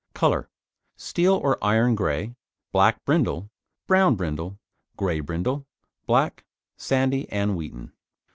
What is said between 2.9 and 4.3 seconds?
brindle, brown